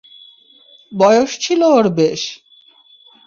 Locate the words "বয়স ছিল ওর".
0.91-1.85